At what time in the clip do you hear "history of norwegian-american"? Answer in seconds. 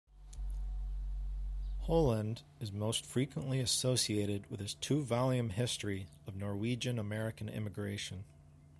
5.51-7.49